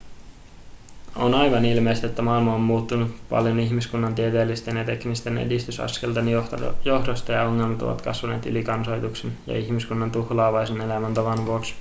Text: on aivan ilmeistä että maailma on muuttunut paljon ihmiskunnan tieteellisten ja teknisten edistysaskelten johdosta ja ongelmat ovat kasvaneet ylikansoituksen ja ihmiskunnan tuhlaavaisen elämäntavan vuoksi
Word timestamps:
on 1.15 1.33
aivan 1.33 1.65
ilmeistä 1.65 2.07
että 2.07 2.21
maailma 2.21 2.55
on 2.55 2.61
muuttunut 2.61 3.11
paljon 3.29 3.59
ihmiskunnan 3.59 4.15
tieteellisten 4.15 4.77
ja 4.77 4.83
teknisten 4.83 5.37
edistysaskelten 5.37 6.25
johdosta 6.85 7.31
ja 7.31 7.43
ongelmat 7.43 7.81
ovat 7.81 8.01
kasvaneet 8.01 8.45
ylikansoituksen 8.45 9.31
ja 9.47 9.57
ihmiskunnan 9.57 10.11
tuhlaavaisen 10.11 10.81
elämäntavan 10.81 11.45
vuoksi 11.45 11.69